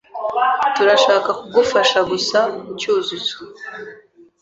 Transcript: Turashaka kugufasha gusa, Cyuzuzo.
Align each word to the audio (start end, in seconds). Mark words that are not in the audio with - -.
Turashaka 0.75 1.29
kugufasha 1.39 1.99
gusa, 2.11 2.39
Cyuzuzo. 2.79 3.37